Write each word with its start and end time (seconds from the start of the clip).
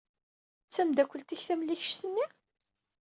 D 0.65 0.69
tameddakelt-ik 0.73 1.41
tamlikect-nni? 1.47 2.25